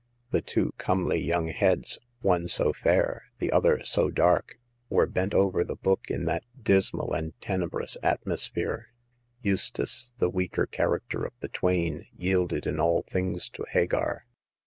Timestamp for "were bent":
4.89-5.35